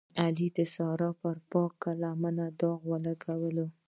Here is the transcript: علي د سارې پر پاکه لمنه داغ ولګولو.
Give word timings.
علي 0.21 0.47
د 0.57 0.59
سارې 0.75 1.09
پر 1.21 1.37
پاکه 1.51 1.91
لمنه 2.01 2.45
داغ 2.59 2.79
ولګولو. 2.91 3.65